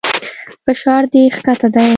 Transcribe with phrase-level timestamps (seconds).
[0.65, 1.87] فشار دې کښته دى.